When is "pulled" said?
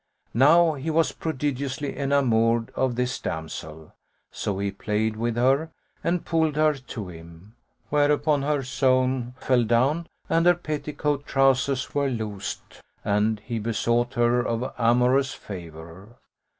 6.25-6.55